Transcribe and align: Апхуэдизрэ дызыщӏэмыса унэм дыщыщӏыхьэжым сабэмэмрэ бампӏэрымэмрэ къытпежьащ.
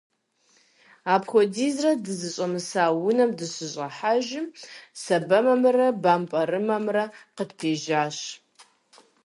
Апхуэдизрэ 1.13 1.91
дызыщӏэмыса 2.03 2.83
унэм 3.07 3.31
дыщыщӏыхьэжым 3.37 4.45
сабэмэмрэ 5.01 5.87
бампӏэрымэмрэ 6.03 7.05
къытпежьащ. 7.35 8.17